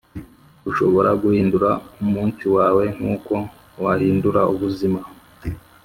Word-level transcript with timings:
ushobora 0.69 1.09
guhindura 1.21 1.69
umunsi 2.03 2.45
wawe 2.55 2.83
nkuko 2.95 3.33
wahindura 3.83 4.41
ubuzima 4.53 5.01